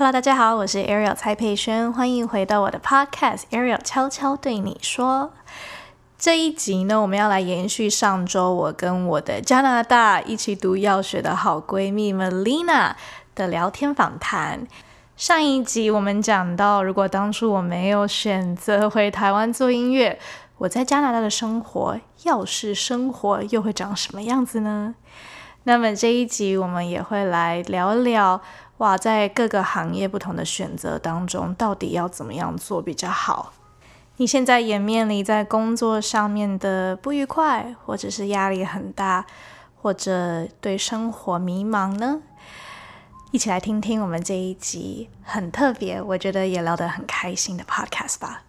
[0.00, 5.34] Hello，大家好，我是 Ariel 蔡佩轩，欢迎回到我的 Podcast Ariel 悄悄对你说。
[6.18, 12.92] 这一集呢，我们要来延续上周我跟我的加拿大一起读药学的好闺蜜 Melina
[13.34, 14.66] 的聊天访谈。
[15.18, 20.18] 上一集我们讲到，如果当初我没有选择回台湾做音乐，
[20.56, 24.94] 我在加拿大的生活，药师生活又会长什么样子呢？
[25.64, 28.40] 那么这一集我们也会来聊聊。
[28.80, 33.52] 哇，在各个行业不同的选择当中，到底要怎么样做比较好？
[34.16, 39.26] 你现在也面临在工作上面的不愉快，或者是压力很大，
[39.76, 42.22] 或者对生活迷茫呢？
[43.32, 48.44] 一起来听听我们这一集很特别，我觉得也聊得很开心的 podcast 吧。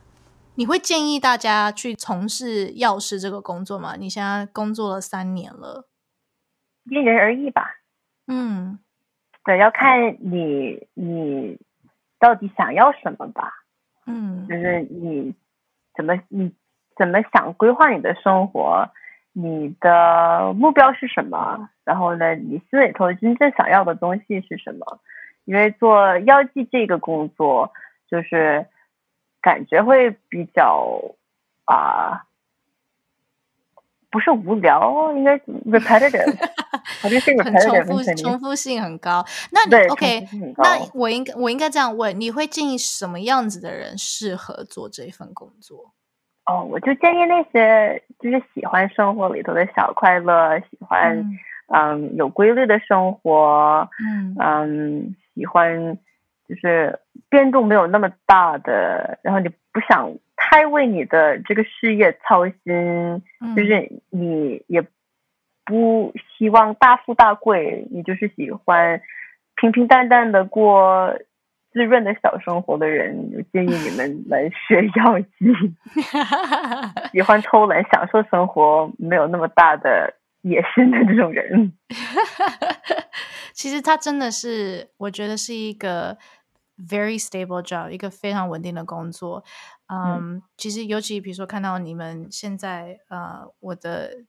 [0.56, 3.98] 你会建议大家去从事药师这个工作吗？
[4.00, 5.90] 你现在工作了三年了，
[6.86, 7.82] 因人而异吧。
[8.28, 8.80] 嗯。
[9.44, 11.60] 对，要看你你
[12.20, 13.52] 到底想要什么吧，
[14.06, 15.34] 嗯，就是你
[15.96, 16.54] 怎么你
[16.96, 18.90] 怎么想规划你的生活，
[19.34, 21.70] 你的目标是什么？
[21.84, 25.00] 然后呢，你心里头真正想要的东西是什么？
[25.46, 27.74] 因为做药剂这个工作，
[28.08, 28.68] 就是
[29.42, 31.16] 感觉会比较
[31.66, 32.28] 啊。
[34.12, 36.36] 不是无聊，应该 repetitive，
[37.02, 39.26] 我觉得是 repetitive，重复重复性很高。
[39.52, 40.28] 那你 OK？
[40.58, 45.94] 那我应该我应该这样问：你会建议什么样子的人适合做这份工作？
[46.46, 51.24] 哦，我就建议那些就是喜欢生活里头的小快乐，喜欢
[51.74, 55.98] 嗯有规律的生活，嗯嗯喜欢
[56.50, 60.14] 就是变动没有那么大的，然后你不想。
[60.44, 63.24] 太为你的这个事业操心，
[63.56, 64.84] 就是你也
[65.64, 69.02] 不希望大富大贵，你就是喜欢
[69.56, 71.16] 平平淡淡的过
[71.72, 75.36] 滋润的小生活的人，我建议你们来学药剂。
[77.14, 81.72] 喜欢偷懒享受生活，没有那么大的野心的这种人。
[83.54, 86.18] 其实他真的是，我觉得是一个
[86.88, 89.44] very stable job，一个非常稳定的工作。
[89.88, 94.24] 嗯，其实尤其比如说看到你们现在呃，我的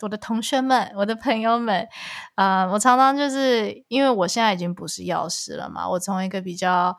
[0.00, 1.86] 我的同学们，我的朋友们，
[2.34, 6.96] 呃，我常常就是因为我现在已经不是药师了嘛，我从一个比较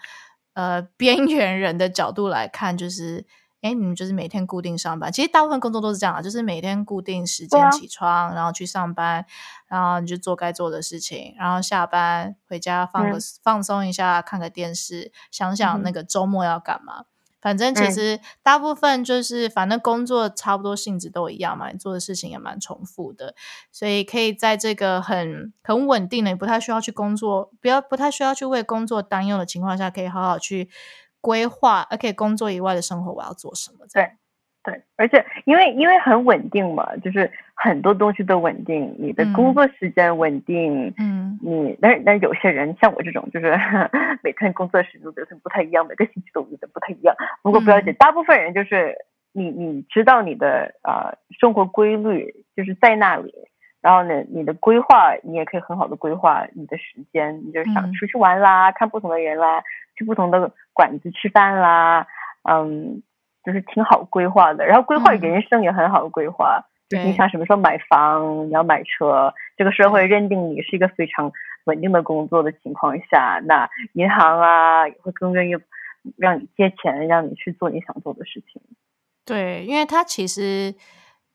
[0.54, 3.26] 呃边缘人的角度来看，就是
[3.64, 9.26] 哎，你们就是每天固定上班，其实大部分工作都是这样啊，就是每天固定时间起床，然后去上班，
[9.68, 17.06] 然后你就做该做的事情，然后下班回家放个放松一下，看个电视，想想那个周末要干嘛。
[17.42, 23.36] 反正其实大部分就是，反正工作差不多性质都一样嘛，你做的事情也蛮重复的，
[23.70, 30.70] 所以可以在这个很很稳定的，也不太需要去工作，不要不太需要去为工作担忧的情况下，可以好好去
[31.24, 33.86] 规划，而且工作以外的生活我要做什么？
[33.94, 34.12] 对。
[34.66, 43.54] 对，而且因为因为很稳定嘛，就是很多东西都稳定，你的工作时间稳定，嗯，你但是但有些人像我这种，就是
[44.24, 47.14] 每天工作时间都是不太一样，每个星期都有点不太一样。
[47.42, 48.96] 不过不要紧，大部分人就是
[49.34, 51.12] 你你知道你的啊
[51.42, 53.34] 生活规律就是在那里，
[53.82, 59.62] 然后呢，你的规划你也可以很好的规划你的时间，你就想出去玩啦，看不同的人啦，
[59.98, 62.08] 去不同的馆子吃饭啦，
[62.50, 63.02] 嗯。
[63.46, 66.64] 就是挺好规划的，然后规划人生也很好规划。
[66.88, 71.30] 就是你想什么时候买房，你要买车，这个社会认定你是一个非常
[71.66, 75.62] 稳定的工作的情况下，那银行啊也会更愿意
[76.16, 78.62] 让你借钱，让你去做你想做的事情。
[79.26, 80.74] 对，因为它其实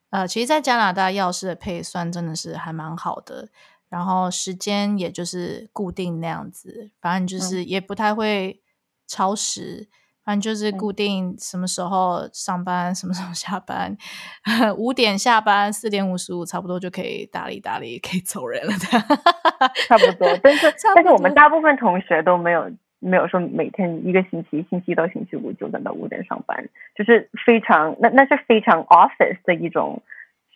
[0.09, 3.49] 呃，其实，在加拿大药师的配算真的是还蛮好的，
[3.91, 8.63] 然后时间也就是固定那样子，反正就是也不太会
[9.09, 9.89] 超时。
[10.25, 13.97] 反正就是固定什么时候上班，什么时候下班，
[14.77, 18.87] 五点下班，四点五十五差不多就可以打理打理，可以走人了的，
[19.89, 20.29] 差不多。
[20.43, 30.03] 但是但是我们大部分同学都没有没有说每天一个星期星期一到星期五就等到五点上班，就是非常那那是非常 office 的一种。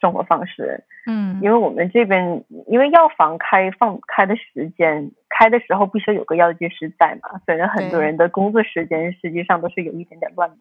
[0.03, 10.57] 生活方式，嗯，因为我们这边因为药房开放开的时间开的时候必须有个药剂师在嘛，所以很多人的工作时间实际上都是有一点点乱的。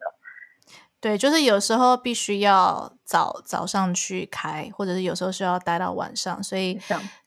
[1.02, 6.74] 对，就是有时候必须要早早上去开，或者是有时候需要待到晚上，所以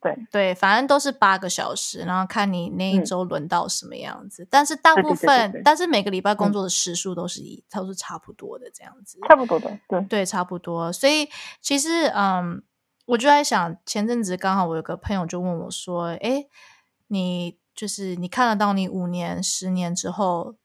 [0.01, 4.47] 对对，反正都是八个小时，然后看你那一周轮到什么样子。
[4.49, 10.93] 但是大部分，但是每个礼拜工作的时数都是一都是差不多的这样子，差不多的，对对，差不多。
[10.93, 11.27] 所以
[11.59, 12.63] 其实，嗯，
[13.07, 16.45] 我就在想，前阵子刚好我有个朋友就问我说：“哎，
[17.07, 20.55] 你就是你看得到你五年、十年之后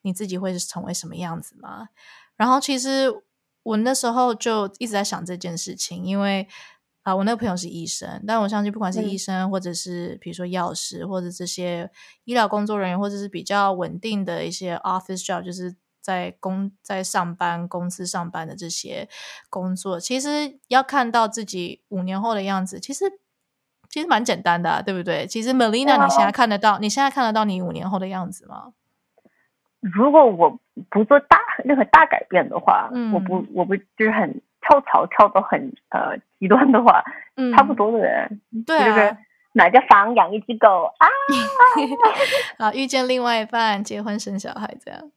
[0.00, 1.90] 你自己会成为什么样子吗？
[2.36, 3.22] 然后其实
[3.62, 6.46] 我那时候就一直在想这件事情，因为
[7.02, 11.90] 啊，我那个朋友是医生，但我相信不管是医生，或者是比如说药师，或者这些
[12.24, 19.08] 医疗工作人员，或者是比较稳定的一些 office job，就是在公在上班公司上班的这些
[19.50, 23.04] 工作，其实要看到自己五年后的样子，其实。
[23.90, 25.24] 其实蛮简单的，对不对？
[25.24, 28.72] 其实 Melina，你现在看得到，你现在看得到你五年后的样子吗？
[29.92, 30.58] 如果我
[30.90, 35.60] 不做大任何大改变的话，我不我不就是很跳槽跳到很
[35.90, 37.04] 呃极端的话，
[37.54, 39.16] 差不多的人，对啊，
[39.52, 41.06] 买个房养一只狗啊，
[42.58, 45.10] 啊， 遇见另外一半，结婚生小孩这样，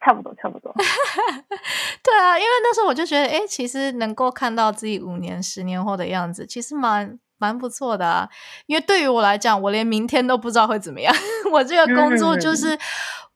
[0.00, 0.72] 差不多差不多。
[2.04, 7.18] 对啊，因为那时候我就觉得，哎，其实能够看到自己五年、十年后的样子，其实蛮。
[7.40, 8.28] 蛮不错的啊，
[8.66, 11.14] 因为对于我来讲，我连明天都不知道会怎么样。
[11.52, 12.76] 我这个工作就是，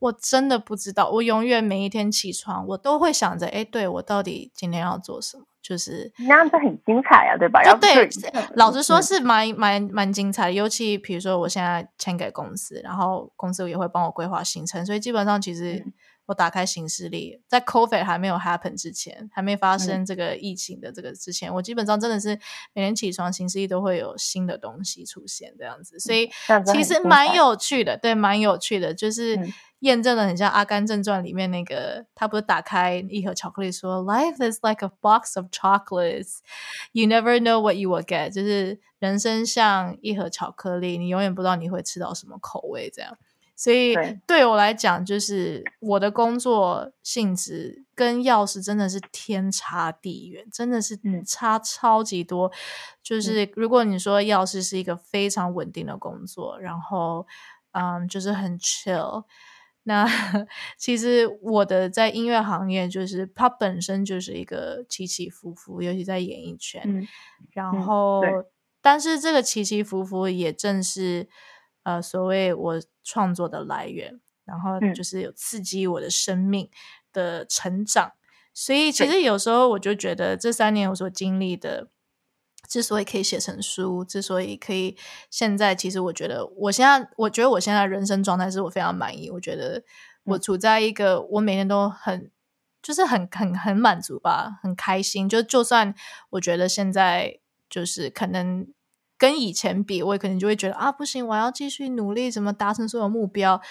[0.03, 1.09] 我真的不知道。
[1.11, 5.45] 我永远每一天起床，我都会想着，哎，对我到底今天要做什么？
[5.63, 7.63] 就是那样子很精彩啊，对吧？
[7.63, 8.09] 就对，
[8.57, 10.53] 老实说是蛮蛮蛮精彩的。
[10.53, 15.85] 尤其比如说，我现在签给公司，然后公司也会帮我规划行程，所以基本上其实。
[16.27, 22.39] 我打开行事历，在 COVID 还没有 happen 之前，还没发生这个疫情的这个之前，我基本上真的是
[22.73, 26.31] 每天起床行事历都会有新的东西出现这样子，所以
[26.73, 29.37] 其实蛮有趣的，对，蛮有趣的，就是
[29.82, 36.38] 验证了很像《阿甘正传》里面那个，他不是打开一盒巧克力说，Life is like a box of chocolates,
[36.93, 43.17] you never know what you will get，就是人生像一盒巧克力，你永远不知道你会吃到什么口味这样。
[43.55, 43.94] 所以
[44.26, 44.44] 对。
[44.44, 52.50] 我来讲，就是我的工作性质跟药师真的是天差地远，真的是差超级多。
[53.02, 57.25] 就是如果你说药师是一个非常稳定的工作，然后
[57.73, 59.25] 嗯，就是很 chill，
[59.84, 60.06] 那
[60.79, 67.08] 其实我的在音乐行业，就是它本身就是一个起起伏伏，尤其在演艺圈。
[67.52, 68.23] 然后，
[68.81, 71.29] 但是这个起起伏伏也正是。
[71.84, 76.70] 呃，所谓我创作的来源，然后就是有刺激我的生命
[77.12, 78.12] 的成长，
[78.55, 81.88] 所以其实有时候我就觉得这三年我所经历的，
[82.73, 84.97] 之所以可以写成书，之所以可以
[85.29, 89.83] 现在，其实我觉得我现在，我觉得我现在人生状态是我非常满意，我觉得
[90.25, 92.31] 我处在一个我每天都很
[92.81, 95.95] 就是很很很满足吧，很开心，就就算
[96.31, 98.67] 我觉得现在就是可能。
[99.19, 103.63] 跟以前比，我可能就会觉得啊，不行，我要继续努力，怎么达成所有目标？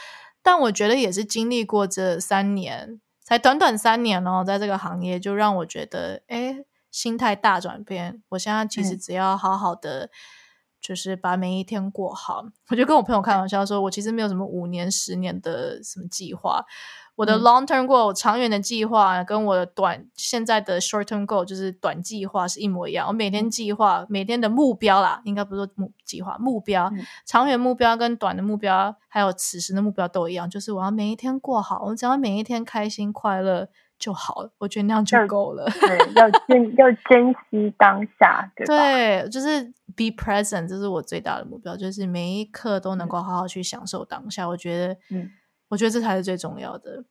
[0.42, 8.22] 但我觉得也是经历过这三年，才短短三年哦，在这个行业就让我觉得，哎，心态大转变。
[8.30, 10.10] 我现在其实只要好好的，
[10.80, 12.44] 就是把每一天过好。
[12.70, 16.66] 我就跟我朋友开玩笑说，我其实没有什么五年、十年的什么计划。
[17.16, 23.08] 我的 long term goal 长远的计划跟我的短现在的 short term goal 就是短计划是一模一样。
[23.08, 26.92] 我每天计划每天的目标啦，应该不是说目计划目标，
[27.28, 33.68] 长远目标跟短的目标还有此时的目标都一样，就是我要每一天过好，我只要每一天开心快乐
[34.02, 34.52] 就好了。
[34.58, 35.66] 我觉得那样就够了。
[35.80, 39.64] 对，要珍要珍惜当下，对对，就是
[39.96, 44.50] be present，这是我最大的目标，就是每一刻都能够好好去享受当下。
[44.50, 45.32] 我觉得，嗯。
[45.72, 47.06] 我觉得这才是最重要的，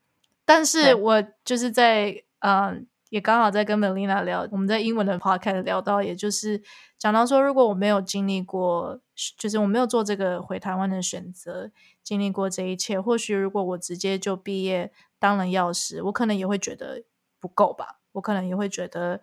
[0.44, 6.60] 但是我就是在嗯，也刚好在跟 Melina 聊，我们在英文的 podcast 聊到，也就是
[6.98, 9.00] 讲到说，如果我没有经历过，
[9.38, 11.70] 就是我没有做这个回台湾的选择，
[12.02, 17.04] 经历过这一切，或许如果我直接就毕业当了药师，我可能也会觉得
[17.38, 19.20] 不够吧，我可能也会觉得，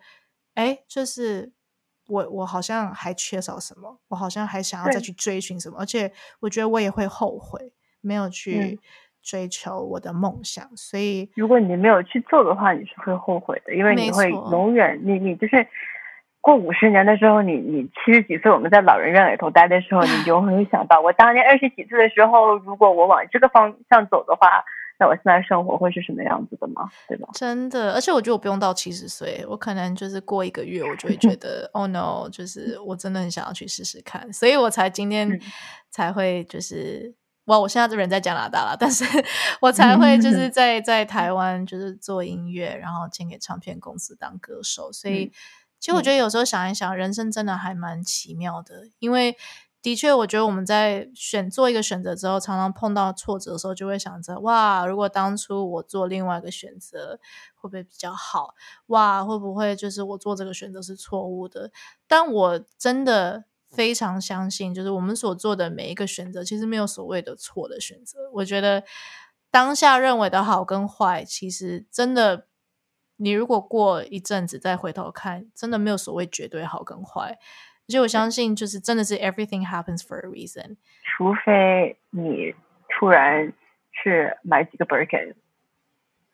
[0.54, 1.52] 哎，就是
[2.06, 8.80] 我我好像还缺少什么，我好像还想要再去追寻什么，而且我觉得我也会后悔没有去。
[9.20, 15.66] 追求我的梦想，所以如果你没有去做的话，你是会后悔的，因为你会永远，你你就是
[16.40, 24.64] 过五十年的时候，你你七十几岁，我们在老人院里头待的时候，你永远会想到，我当年二十几岁的时候，如果我往这个方向走的话，
[24.98, 26.88] 那我现在生活会是什么样子的吗？
[27.06, 27.28] 对吧？
[27.32, 35.40] 真的，而且我觉得我不用到七十岁，我可能就是过一个月，我就会觉得，Oh no，就是我真的很想要去试试看，所以我才今天
[35.90, 37.14] 才会就是。
[37.48, 37.58] 哇！
[37.58, 39.06] 我现在这人在加拿大了，但是
[39.62, 44.92] 我才会就是 在在台湾就是做音乐，然后签给唱片公司当歌手。
[44.92, 45.32] 所以，
[45.80, 48.90] 其实我觉得有时候想一想，人生真的还蛮奇妙的。
[48.98, 49.34] 因为
[49.88, 57.18] 的确，我觉得我们在选做一个选择之后，常常碰到挫折的时候，就会想着：哇，如果当初我做另外一个选择，
[57.54, 58.54] 会不会比较好？
[58.88, 61.70] 哇，会不会就是我做这个选择是错误的？
[62.06, 63.44] 但我真的。
[63.70, 68.18] 非常相信，就是我们所做的每一个选择，其实没有所谓的错的选择。
[68.32, 68.82] 我觉得
[69.50, 72.46] 当下认为的好跟坏，其实真的，
[73.16, 77.38] 你如果过一阵子再回头看，真的没有所谓绝对好跟坏。
[77.88, 80.76] 而且我相信，就是真的是 everything happens for a reason。
[81.04, 82.54] 除非你
[82.88, 83.52] 突然
[83.92, 85.34] 去买几个 Birkin，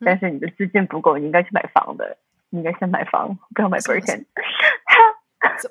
[0.00, 2.16] 但是你的资金不够，你应该去买房的，
[2.50, 4.24] 你应该先买房，不要买 Birkin。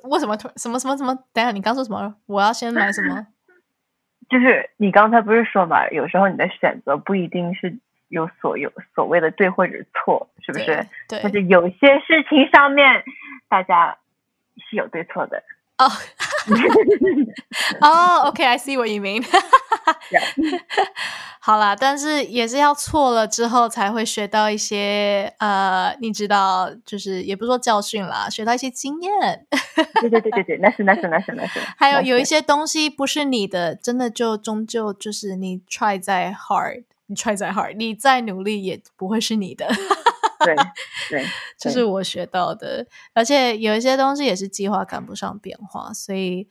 [0.03, 1.13] 为什么突什么什么什么？
[1.33, 2.15] 等下你刚说什么？
[2.27, 3.27] 我要先买什么？
[4.29, 10.87] 就是你刚才不是说嘛，有时候你的选择不一定是有所有所谓的对或者错，是不是？
[11.09, 11.19] 对。
[11.21, 13.03] 但是有些事情上面，
[13.49, 13.97] 大家
[14.69, 15.43] 是有对错的。
[15.77, 15.91] 哦，
[17.81, 19.25] 哦，OK，I see what you mean。
[21.39, 29.45] 好啦，但是也是要错了之后才会学到一些呃，你知道，就是也不说教训啦，学到一些经验。
[29.99, 31.59] 对对对对对，那是那是那是那是。
[31.77, 39.67] 还有有一些东西不是你的，真的就终究就是你 try 再 hard，你 try 再 hard，你再努力也不会是你的。
[40.39, 40.55] 对
[41.09, 41.25] 对，
[41.57, 46.47] 这是我学到的，而且有一些东西也是计划赶不上变化，所以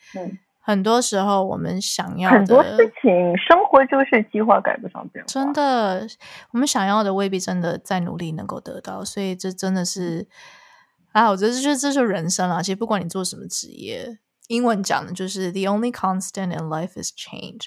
[0.60, 5.26] 很多时候我们想要很多事情，生活就是计划赶不上变化。
[5.26, 6.06] 真的，
[6.52, 10.28] 我们想要的未必真的在努力能够得到，所以这真的是，
[11.10, 12.62] 啊，我觉得这这是人生啊。
[12.62, 17.64] 其实不管你做什么职业，英文讲的就是 “the only constant in life is change”。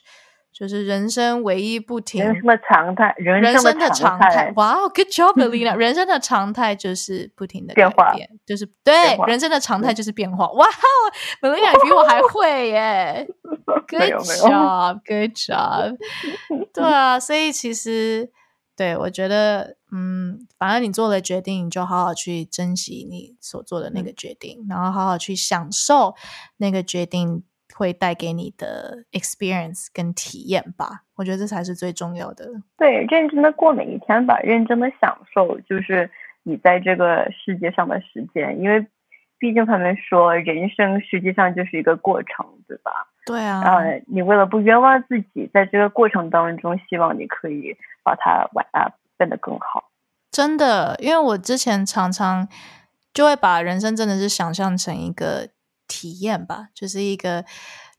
[0.57, 4.53] 就是人生唯一不停，人生的常态，人生的常态。
[4.55, 5.75] 哇哦，Good job，Lina！
[5.75, 10.49] 人生的常态就是不停的变化，就是对，人生的常态就是变化。
[10.53, 10.79] 哇哦
[11.41, 13.27] ，Lina 比我还会耶！
[13.85, 15.97] Good job，Good job。
[16.73, 18.31] 对啊，所以其实
[18.77, 26.15] 对我觉得，嗯，反正你做了决定，你就好好去珍惜你所做的那个决定，然后好好去享受
[26.55, 27.43] 那个决定。
[27.77, 32.49] 会带给你的 experience 跟体验吧，我觉得这才是最重要的。
[32.77, 36.09] 对，认真的过每一天吧，认真的享受，就是
[36.43, 38.57] 你在这个世界上的时间。
[38.61, 38.87] 因为
[39.37, 42.91] 毕竟他们说，人生实际上就是一个过程，对吧？
[43.25, 43.61] 对啊。
[43.61, 49.91] 呃，你为了不冤枉自己，在这个过程当中，希望你可以把它完啊变得更好。
[50.31, 52.47] 真的，因为我之前常常
[53.13, 55.49] 就会把人生真的是想象成一个。
[55.87, 57.45] 体验吧，就是一个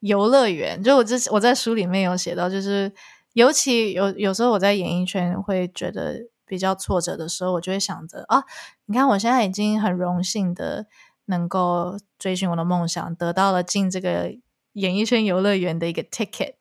[0.00, 0.83] 游乐园。
[0.83, 2.93] 就我之我在书里面有写到，就是
[3.35, 8.45] 尤其有有时候我在演艺圈会觉得比较挫折的时候，我就会想着啊，
[8.87, 10.87] 你看我现在已经很荣幸的
[11.26, 14.33] 能够追寻我的梦想，得到了进这个
[14.73, 16.55] 演艺圈游乐园的一个 ticket。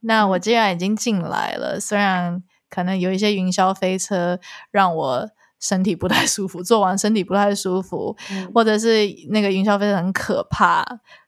[0.00, 4.38] 那我既然已经进来了，虽然可能有一些云霄飞车
[4.70, 5.30] 让我。
[5.60, 8.16] 身体不太舒服，做完身体不太舒服，
[8.54, 10.84] 或者是那个云霄飞车很可怕，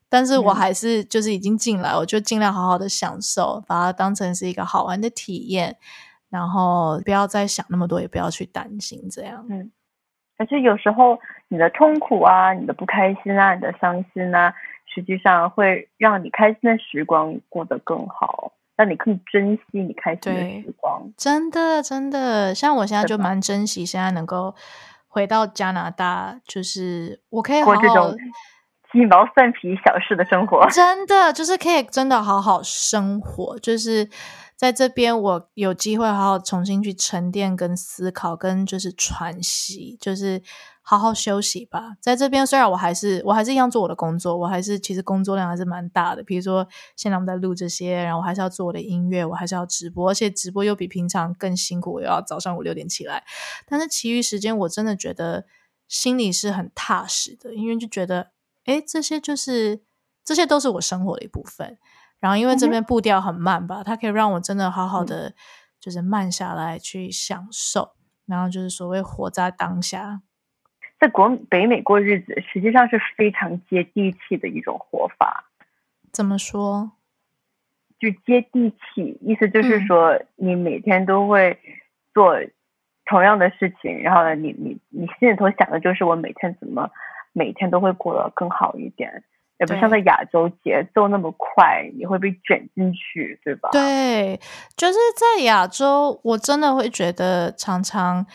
[0.09, 5.77] 但是我还是就是已经进来，我就尽量好好的享受，把它当成是一个好玩的体验，
[6.31, 9.47] 然后不要再想那么多，也不要去担心这样。
[9.49, 9.71] 嗯，
[10.37, 11.19] 而且有时候
[11.49, 14.55] 你的痛苦啊，你的不开心啊，你的伤心啊，
[14.95, 18.53] 实际上会让你开心的时光过得更好。
[18.79, 24.55] 让你更珍惜你开心的时光，真的真的，像我现在就蛮珍惜现在能够
[25.09, 28.17] 回到加拿大，就是我可以过这种
[28.93, 34.09] 鸡毛蒜皮小事的生活，真的就是可以真的好好生活，就是
[34.59, 40.43] 在这边我有机会好好重新去沉淀、跟思考、跟就是喘息，就是。
[40.81, 46.23] 好好休息吧，在这边虽然我还是我还是一样做我的工作，我还是其实工作量还是蛮大的。
[46.23, 53.23] 比如说现在我们在录这些，然后我还是要做我的音乐，我还是要直播，而且直播又比平常更辛苦，我要早上五六点起来。
[53.67, 55.45] 但是其余时间我真的觉得
[55.89, 58.31] 心里是很踏实的，因为就觉得
[58.65, 59.83] 哎，这些就是
[60.25, 61.77] 这些都是我生活的一部分。
[62.21, 65.35] 然后因为这边步调很慢吧，它可以让我真的好好的
[65.79, 67.93] 就是慢下来去享受，
[68.27, 70.23] 然后就是所谓活在当下。
[70.99, 75.45] 在国北美过日子，实际上是非常接地气的一种活法。
[76.13, 76.93] 怎么说？
[78.01, 81.59] 就接地气，意思就是说，你每天都会
[82.15, 82.35] 做
[83.07, 86.91] 同样的事情，然后呢，你你你心里头想的就是我每天怎么
[87.33, 89.23] 每天都会过得更好一点，
[89.59, 93.69] 也不像在亚洲节奏那么快，你会被卷进去，对吧？
[93.73, 94.41] 对，
[94.77, 98.27] 就是在亚洲，我真的会觉得常常。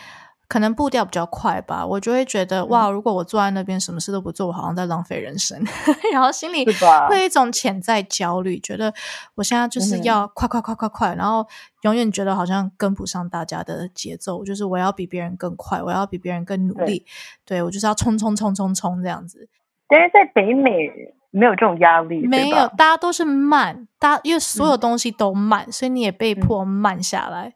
[0.50, 5.60] 可能步调比较快吧，我就会觉得哇，如果我坐在那边什么事都不做，我好像在浪费人生，
[6.14, 6.64] 然后心里
[7.10, 8.94] 会有一种潜在焦虑，觉得
[9.34, 11.44] 我现在就是要快快快快快，然后
[11.82, 17.04] 永远觉得好像跟不上大家的节奏，就是我要比别人更快，我要比别人更努力，
[17.46, 19.50] 对我就是要冲冲冲冲冲这样子。
[19.94, 20.90] 但是在北美，
[21.30, 27.54] 没有这种压力，没有，大家都是慢，大家因为所有东西都慢，所以你也被迫慢下来。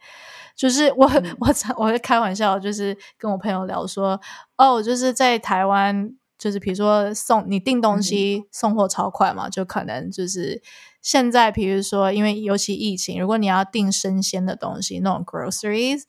[0.56, 4.22] 就是我我我在开玩笑，就是跟我朋友聊说，
[4.56, 10.62] 哦，就是在台湾，就是比如说送你订东西送货超快嘛，就可能就是
[11.02, 16.04] 现在，比如说因为尤其疫情，如果你要订生鲜的东西，那种 groceries，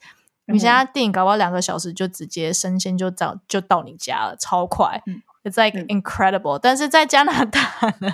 [0.46, 5.02] 你现在订，搞不好两个小时就直接生鲜就到就到你家了，超快
[5.44, 6.58] ，it's like incredible。
[6.60, 7.60] 但是在加拿大
[8.00, 8.12] 呢？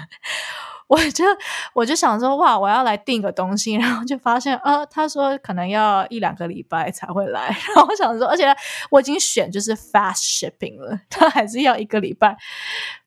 [0.87, 1.25] 我就
[1.73, 7.47] 我就想说哇，我要来订个东西，然后就发现啊，他说可能要一两个礼拜才会来。
[7.75, 8.45] 然后我想说，而且
[8.91, 12.37] 我已经选就是 fast shipping 了，他还是要一个礼拜。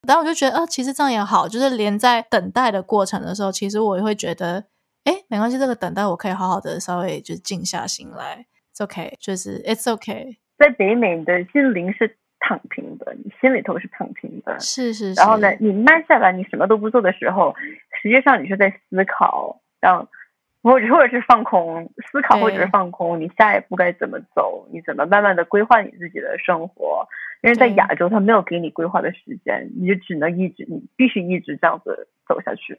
[0.07, 4.65] 但我就觉得啊，其实这样也好，就是连在等待的过程的时候，其实我也会觉得，
[5.03, 10.37] 哎，没关系，这个等待我可以好好的稍微就静下心来，it's okay，就是 it's okay。
[10.57, 12.17] 在北美的心灵是。
[12.39, 15.13] 躺平的，你心里头是躺平的，是是。
[15.13, 17.55] 然后呢，你慢下来，你什么都不做的时候，
[18.01, 20.07] 实际上你是在思考，让
[20.63, 24.67] 或者或者是放空，思考或者是放空，你下一步该怎么走？
[24.71, 27.07] 你怎么慢慢的规划你自己的生活？
[27.43, 32.77] 因为在亚洲，他没有给你规划的时间，你就只能一直，你必须一直这样子走下去。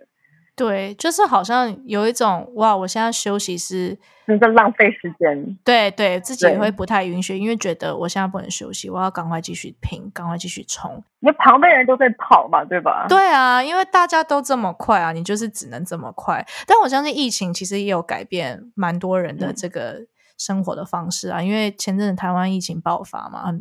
[0.58, 3.96] 对，就是好像有一种哇，我现在休息是
[4.26, 5.56] 在浪费时间。
[5.64, 11.02] 对对，自己也会不太允许，因为觉得我现在不能休息，我要赶快继续拼，赶快继续冲。
[11.20, 13.06] 因为旁边人都在跑嘛，对吧？
[13.08, 16.44] 对啊，因为大家都这么快啊，你就是只能这么快。
[16.66, 20.06] 但我相信疫情其实也有改变蛮多人的这个。
[20.38, 23.52] 生活的方式啊，因为前阵子台湾疫情爆发嘛，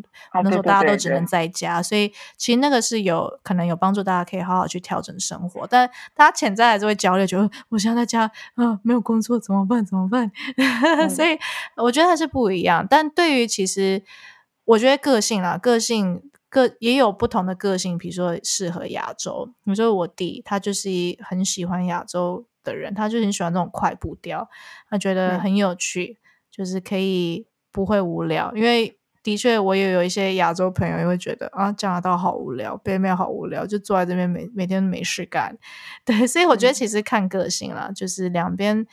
[0.42, 5.66] 那时候大家都只能在家，所以其实那个是有可能有帮助，大家可以好好去调整生活。
[5.68, 9.84] 但大家潜在还是会焦虑，觉得我现在在家啊，没有工作怎么办？
[9.84, 10.32] 怎么办？
[11.10, 11.38] 所以
[11.76, 12.86] 我觉得还是不一样。
[12.88, 14.04] 但对于其实，
[14.66, 19.50] 我觉得个性啦，个性个也有不同的个性，比如说适合亚洲。
[19.64, 20.90] 比如说我弟，他就是
[21.22, 24.48] 很喜欢亚洲的人，他就很喜欢这种快步调，
[24.90, 26.20] 他觉得很有趣。
[26.58, 35.56] 就是可以不会无聊，因为的确我也有一些亚洲朋友也会觉得啊加拿大好无聊，北美好无聊，就坐在这边每每天没事干。
[36.04, 38.88] 对，所以我觉得其实看个性啦，就是两边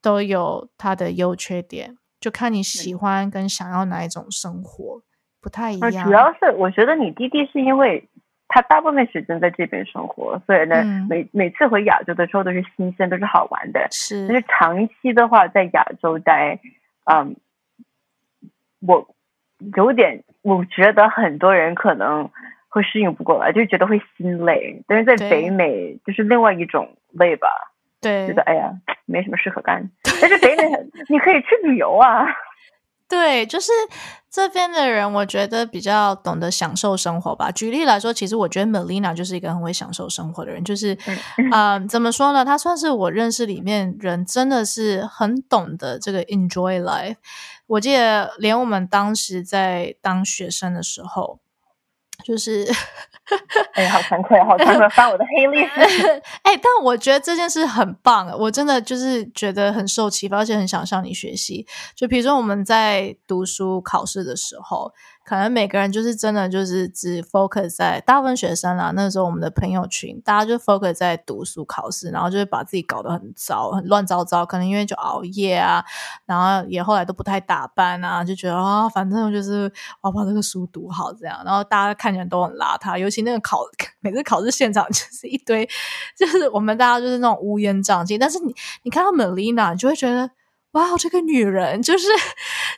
[0.00, 5.02] 都有它的优缺点，就看你喜欢跟想要哪一种生活，
[5.40, 6.04] 不太一样。
[6.04, 8.08] 主要是我觉得你弟弟是因为
[8.46, 13.88] 他大部分时间在这边生活，所以呢每每次回亚洲的时候都是新鲜，都是好玩的。
[13.90, 16.60] 是，但是长期的话在亚洲待。
[17.10, 17.36] 嗯，
[18.80, 19.08] 我
[19.76, 22.30] 有点，我觉得很多人可能
[22.68, 24.82] 会适应不过来，就觉得会心累。
[24.86, 27.48] 但是在北美就是另外一种累吧，
[28.00, 28.72] 对，觉得哎呀
[29.06, 29.90] 没什么事可干。
[30.20, 30.64] 但是北美
[31.08, 32.26] 你可以去旅游啊。
[33.08, 33.72] 对，就是
[34.30, 37.50] 这边的人，我觉得比较懂得享受生活吧。
[37.50, 40.62] 举例来说，其实我觉得 Melina 就是一个很会享受生活的人。
[40.62, 40.96] 就是，
[41.52, 42.44] 嗯，怎么说呢？
[42.44, 47.16] 他算是我认识里面人，真的是很懂得这个 enjoy life。
[47.66, 51.40] 我记得，连我们当时在当学生的时候。
[52.24, 52.66] 就是，
[53.74, 56.08] 哎呀，好惭愧，好惭愧，翻我的黑历史。
[56.42, 61.66] 哎，但我觉得这件事很棒，我真的就是觉得很受启发，而且很想向你学习。
[61.94, 64.92] 就比如说我们在读书考试的时候。
[65.28, 74.46] 可能每个人就是真的就是只 focus 在大部分学生啦，那时候我们的朋友群，大家就 focus 在读书考试，然后就会把自己搞得很糟、很乱糟糟。
[74.46, 75.84] 可能因为就熬夜啊，
[76.24, 81.42] 然后也后来都不太打扮啊，就觉得啊，反正就是我要把这个书读好这样。
[81.44, 83.60] 然后大家看起来都很邋遢，尤其那个考
[84.00, 85.68] 每次考试现场 就是一堆，
[86.16, 88.16] 就是我们大家就是那种乌烟瘴气。
[88.16, 90.30] 但是你你看到 Melina，就会觉得
[90.70, 92.06] 哇，这个女人就是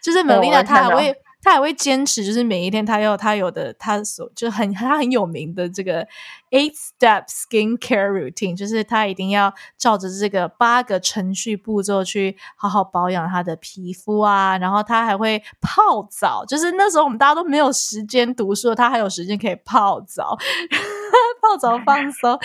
[0.03, 1.15] 就是 Melina，她还会。
[1.43, 6.07] 他还会坚持，就是每一天他要他有的他所就很他很有名的这个
[6.51, 14.59] eight step skin care routine，就是他一定要照着这个八个程序步骤去好好保养他的皮肤啊。
[14.59, 20.37] 然后他还会泡澡，就是那时候我们大家都没有时间读书，他还有时间可以泡澡，
[21.41, 22.39] 泡澡放松。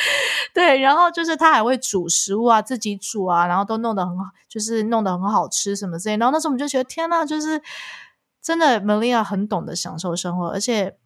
[0.53, 6.15] 对，然后就是他还会煮食物啊，自己煮啊，然后都弄得很好，就是弄得很好吃什么之类。
[6.15, 7.61] 然后那时候我们就觉得天呐，就是。
[8.45, 10.99] 真的，Melia 很懂得享受生活，而且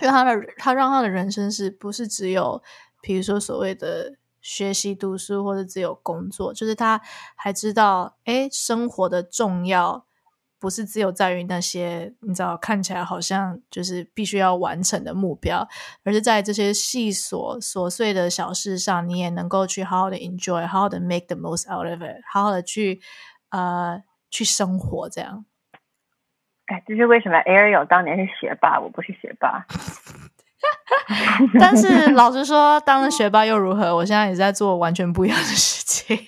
[0.00, 2.62] 因为他的他让他的人生是不是只有，
[3.02, 6.98] 比如说所谓的学习读书或者只有工作，就是他
[7.36, 10.06] 还知道，哎，生活的重要
[10.58, 15.68] 不是只有在于那些你知道看起来好像就是必须要完成的目标，
[16.04, 23.02] 而是在这些细琐琐碎的小事上，你也能够去好好的 enjoy，好好的 make the most out of it，好好的去
[23.50, 25.44] 呃去生活这样。
[26.72, 29.66] 哎，这是为什么？Ariel 当年是学霸，我不是学霸。
[31.60, 33.94] 但是老实说，当了学霸又如何？
[33.94, 36.16] 我现在也在做完全不一样的事情。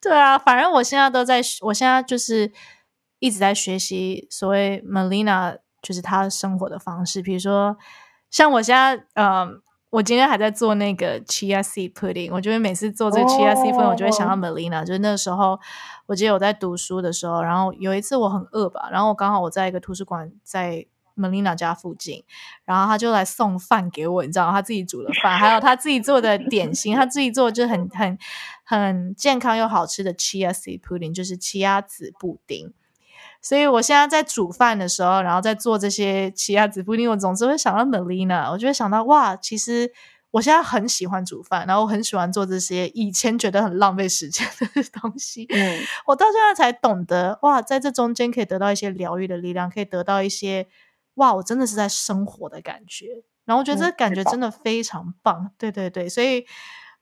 [0.00, 2.50] 对啊，反正我现在都在，我现在就是
[3.18, 7.20] 一直在学习所谓 Melina，就是她生活的方式。
[7.20, 7.76] 比如说，
[8.30, 12.30] 像我现在，嗯，我今天还在做那个 Chia Seed Pudding。
[12.32, 14.84] 我觉得每次做这个 Chia Seed Pudding，我就会想到 Melina。
[14.84, 15.58] 就是那时候，
[16.06, 20.86] 我记得我在读书的时候，然后有一次我很饿吧，然后刚好我在一个图书馆在。
[21.20, 22.22] Melina 家附近，
[22.64, 28.16] 然后他就来送饭给我，你知道，他自己煮的饭，还有他自己做的点心，他自己做就很很
[28.62, 32.72] 很健康又好吃的 Chia Seed Pudding，就是奇亚籽布丁。
[33.40, 39.90] 所以我现在在煮饭的时候，然后在做这些奇亚籽布丁，我总是会想到 Melina，我就会想到哇，其实
[40.32, 45.46] 我现在很喜欢煮饭，然后我很喜欢做这些以前觉得很浪费时间的东西。
[45.50, 50.66] 嗯， 我到现在才懂得哇，在这中间可以得到一些疗愈的力量，可以得到一些。
[51.14, 53.06] 哇，我真的是在生活的感觉，
[53.44, 55.50] 然后我觉得这感觉真的非常棒。
[55.58, 56.46] 对对对，所以，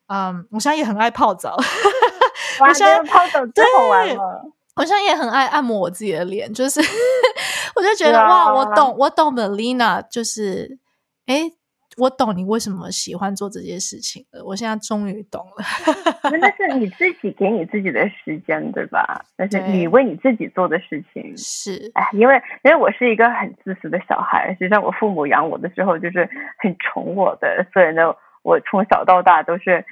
[0.07, 1.55] 嗯，我现在也很爱泡澡。
[2.61, 4.43] 我现在泡澡最好玩了。
[4.77, 6.79] 我现在也很爱按摩我自己的脸，就是
[7.75, 10.79] 我就觉得哇，我懂，我懂 Melina，就是，
[11.25, 11.51] 哎。
[11.99, 15.65] 我懂你为什么喜欢做这些事情了，我现在终于懂了。
[16.39, 19.25] 那是你自己给你自己的时间，对吧？
[19.35, 21.35] 那是你为你自己做的事情。
[21.35, 28.13] 是，哎，因为因为我是一个很自私的小孩，实际上我父母养我的时候就是很宠我的，所以呢，
[28.43, 29.83] 我从小到大都是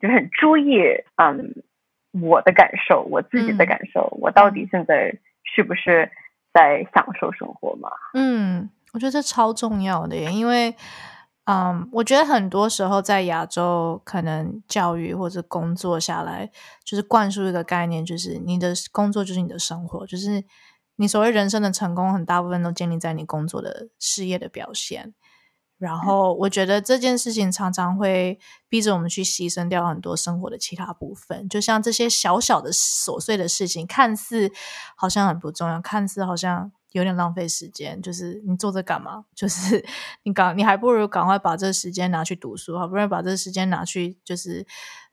[0.00, 0.78] 就是很注意，
[1.16, 1.52] 嗯，
[2.12, 6.10] 我的感受，我自己的感受，我到底现在是不是
[6.52, 7.90] 在享受生活嘛？
[8.14, 10.74] 嗯，我觉得这超重要的，因为。
[11.46, 16.48] 嗯，我觉得很多时候在亚洲，可能教育或者工作下来，
[16.84, 20.44] 就是灌输一个概念，就是你的工作就是你的生活，就是
[20.96, 25.12] 你所谓人生的成功，很大部分都建立在你工作的事业的表现。
[25.80, 28.38] 然后，我觉得这件事情常常会
[28.68, 34.52] 逼着我们去牺牲掉很多生活的其他部分，就像这些小小的琐碎的事情，看似
[34.94, 36.70] 好像很不重要，看似好像。
[36.92, 39.24] 有点浪费时间，就是你做这干嘛？
[39.32, 39.86] 就是
[40.24, 44.66] 你赶，你还不如赶快把这时间拿去读书，好不容易把这时间拿去，就是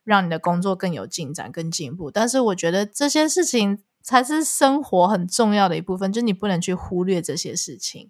[0.04, 2.10] 让你的工作更有进展、更进步。
[2.10, 8.10] 但是我觉得这些事情才是生活很重要的一部分，就你不能去忽略这些事情，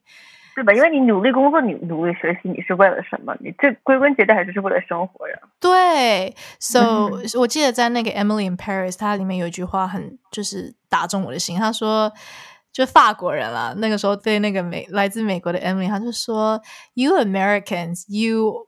[0.57, 0.73] 对吧？
[0.73, 3.35] 因为你努力工作，你努力学习，你是为了什么？
[3.39, 5.37] 你这归根结底还是是为了生活呀。
[5.59, 12.11] 对，So 我记得在那个 Emily in Paris，它里面有一句话很就是打中我的心，他说。
[12.73, 16.61] 就法国人啦，那个时候对那个美来自美国的 Emily，他就说
[16.93, 18.67] ：“You Americans, you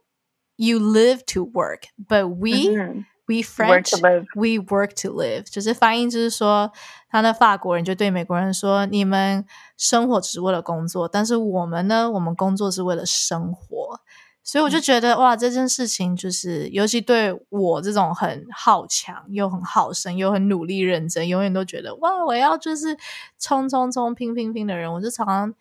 [0.56, 2.50] you live to work, but we
[3.30, 3.94] we French
[4.36, 6.72] we work to live。”就是翻译就是说，
[7.08, 9.46] 他那法国人就对美国人说：“你们
[9.78, 14.02] 生活只是为了工作，但是我们呢，我们工作是为了生活。”
[14.42, 22.98] 所以我就觉得哇，这件事情就是，尤其对我这种很好强又很好胜又很努力认真，永远都觉得哇，我要就是
[23.38, 25.54] 冲冲冲拼拼拼的人，我就常常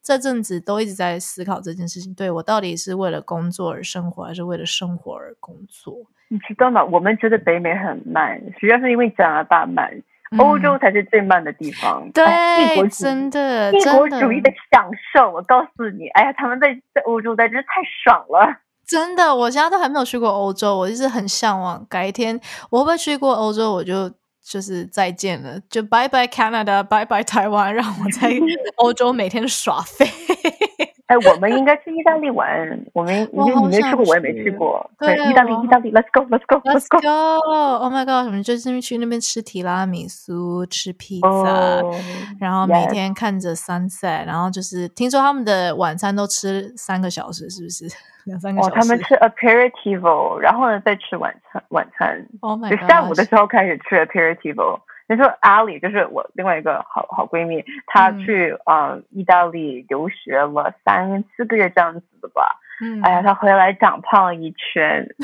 [0.00, 6.06] 这阵子都一直在思考这件事情：，对我到底是为了工作而生活，还是为了生活而工作？
[6.28, 6.84] 你知道吗？
[6.84, 10.02] 我们觉得北美很慢，实际上是因为加拿大慢。
[10.38, 12.24] 欧洲才是最慢的地方，对，
[12.88, 15.30] 真的，帝国主义的享受。
[15.30, 19.32] 我告诉你，哎呀，他们在在欧洲待真是太爽了，真的。
[19.32, 21.86] 我现在都还没有去过欧洲，我一直很向往。
[21.88, 22.38] 改天
[22.70, 24.10] 我会不会去过欧洲，我就
[24.42, 28.36] 就是再见了，就拜拜 Canada，拜拜台湾，让我在
[28.78, 30.04] 欧洲每天耍废。
[31.06, 32.48] 哎，我们应该去意大利玩。
[32.92, 34.90] 我们 因为你没去过，我也没去过。
[34.98, 41.82] 对，意大利，意大利，Let's go，Let's go，Let's go！Oh my god，什么就是去那边吃提拉米苏，吃披萨，
[42.40, 47.86] 然后每天看着 sunset，然后就是听说他们的晚餐都吃三个小时，是不是？
[48.26, 48.74] 两三个小时。
[48.74, 52.26] 哦，他们吃 aperitivo，然后呢再吃晚餐，晚餐。
[52.40, 52.80] Oh my god！
[52.80, 54.80] 就下午的时候开始吃 aperitivo。
[55.08, 62.60] 你说阿里就是我另外一个好好闺蜜，她去啊意大利留学了三四个月这样子的吧。
[62.82, 65.08] 嗯，哎呀，她回来长胖了一圈。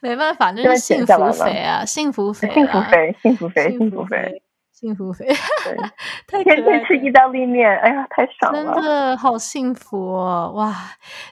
[0.00, 4.42] 没办法， 就是幸福肥啊，幸福肥，幸福肥，幸福肥，幸福肥。
[4.78, 5.24] 幸福肥，
[6.28, 10.70] 对，天天吃意大利面，哎呀，太爽了，真的好幸福哦，哇，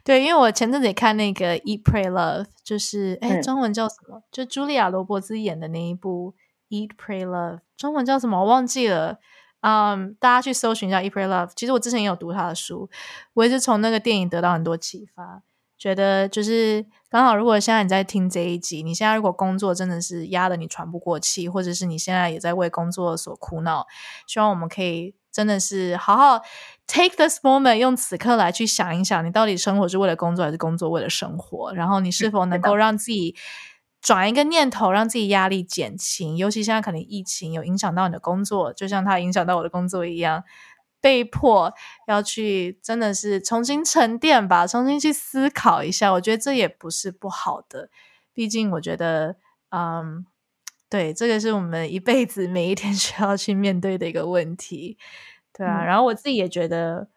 [0.03, 4.23] 对，因为我前阵子也看那个《Eat Pray Love》，就是哎，中文叫什么？
[4.33, 6.35] 就茱莉亚·罗伯兹演的那一部
[6.75, 8.41] 《Eat Pray Love》，中文叫什么？
[8.41, 9.19] 我忘记了。
[9.61, 11.49] 嗯，大家去搜寻一下《Eat Pray Love》。
[11.55, 12.89] 其实我之前也有读他的书，
[13.35, 15.43] 我也是从那个电影得到很多启发。
[15.77, 23.87] 觉得就是刚好，如果现在你在听这一集，你现在如果工作真的是压得你喘不过气，或者是你现在也在为工作所苦恼，
[24.27, 26.41] 希望我们可以真的是好好
[26.87, 31.73] take this moment，用此刻来去想一想，你到底生活是为了工作还是工作为了生活？
[31.75, 33.35] 然后你是否能够让自己
[34.01, 36.37] 转一个念头，让自己压力减轻？
[36.37, 40.45] 尤其现在可能疫情有影响到你的工作，就像它影响到我的工作一样。
[41.05, 41.71] 被迫
[42.07, 46.11] 要去，真的是重新沉淀吧，重新去思考一下。
[46.11, 47.91] 我觉得这也不是不好的，
[48.33, 49.37] 毕竟我觉得，
[49.69, 50.25] 嗯，
[50.89, 54.97] 对，这个是我们一辈子每一天 需要去面对的一个问题，
[55.53, 55.85] 对啊。
[55.85, 57.11] 然后我自己也觉得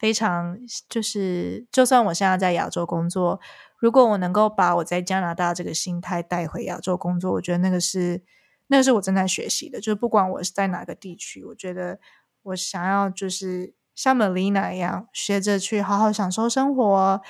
[0.00, 3.40] 非常，就是就算我现在在亚洲工作，
[3.78, 8.24] 如果我能够把我在加拿大这个心态带回亚洲工作，我觉得那个是，
[8.66, 9.78] 那个是我正在学习的。
[9.78, 12.00] 就是不管我是在哪个地区，我觉得。
[12.42, 17.20] 我想要就是像 Melina 一样，学着去好好享受生活，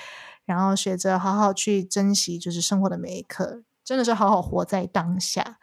[0.44, 5.59] 然后学着好好去珍惜，就是生活的每一刻，真的是好好活在当下。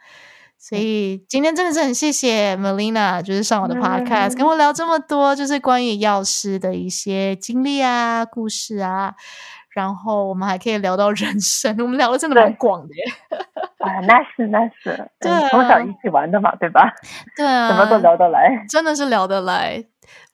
[0.58, 9.14] 所以今天真的是很谢谢 Melina，就是上我的 Podcast 跟我聊这么多，就是关于药师的一些经历啊、故事啊。
[9.76, 13.02] 然后我们还可以聊到人生，我们聊的真的蛮广的耶。
[13.76, 16.90] 啊，那是那是，对，从小一起玩的嘛，对吧？
[17.36, 19.84] 对啊，什么都聊得来，真的是聊得来。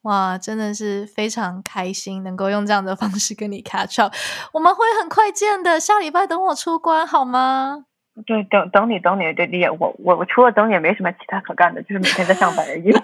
[0.02, 4.14] 哇，真的是非常开心，能够用这样的方式跟你 catch up。
[4.52, 7.86] 我们会很快见的，下礼拜等我出关好吗？
[8.24, 12.92] 对，等等你，等你，对，你也我我我除了等你也没什么其他可干的，就是每天在上班而已。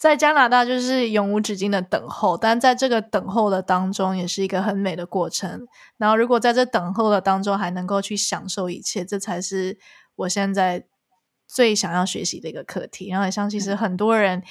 [0.00, 5.66] 在加拿大就是永无止境的等候，但在这个等候的当中，也是一个很美的过程。
[5.98, 9.78] 然后，如果在这等候的当中还能够去享受一切，这才是
[10.16, 10.86] 我现在
[11.46, 13.10] 最想要学习的一个课题。
[13.10, 14.42] 然后，也相信是很多人。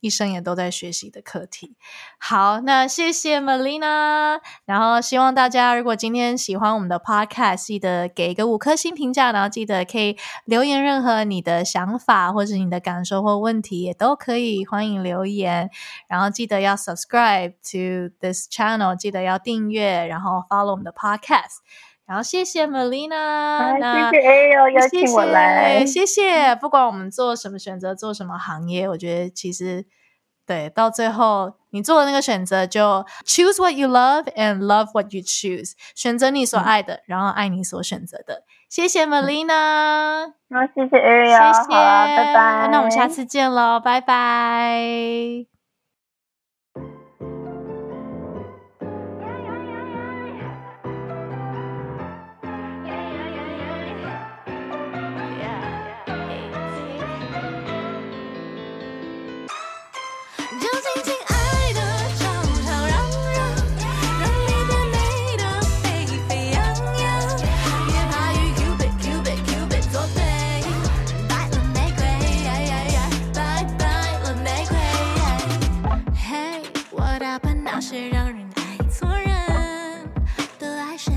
[0.00, 1.74] 一生也都在学习的课题。
[2.18, 4.40] 好，那谢谢 Melina。
[4.64, 15.70] 然后希望大家如果今天喜欢我们的 Podcast，记得给一个五颗星评价，然后记得可以留言任何你的想法或者你的感受或问题，也都可以欢迎留言。
[16.08, 21.58] 然后记得要 Subscribe to this channel，记得要订阅，然后 Follow 我们的 Podcast。
[22.06, 23.74] 然后谢谢 Melina，
[24.10, 26.54] 谢谢 Ariel 邀请我来，谢谢。
[26.54, 29.84] 不管我们做什么选择，做什么行业，我觉得其实
[30.46, 38.44] 对，到最后你做的那个选择，就 choose what you love and love what you choose，选择你所爱的，然后爱你所选择的。
[38.68, 42.68] 谢谢 Melina，那谢谢 Ariel，谢谢，拜拜。
[42.70, 45.55] 那我们下次见喽，拜拜。
[77.76, 79.28] 那些让人爱错人
[80.58, 81.12] 的爱神。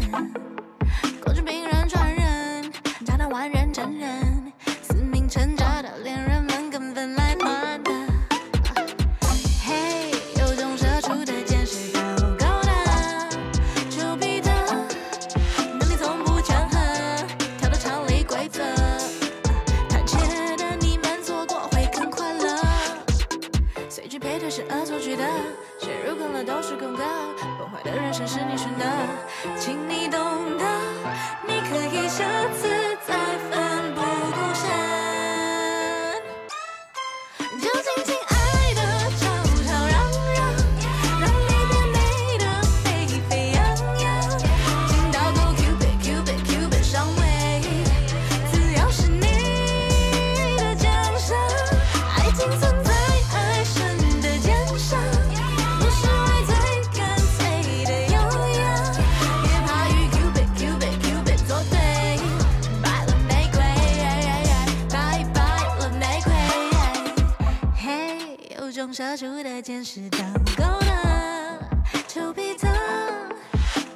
[69.62, 71.60] 箭矢当够了，
[72.08, 72.68] 丘比特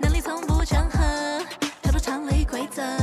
[0.02, 1.00] 能力从不强合，
[1.82, 3.03] 跳出常理规则。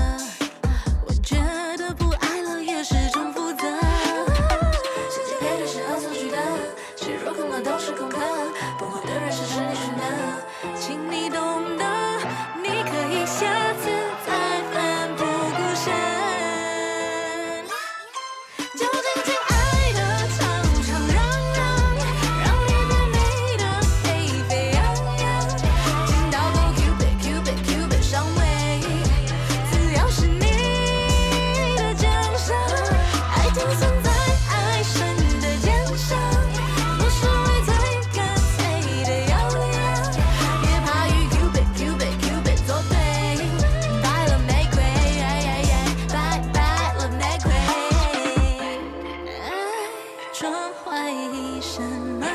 [50.50, 52.28] 撞坏一扇门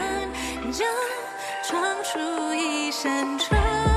[0.71, 0.85] 就
[1.67, 3.94] 闯出一扇窗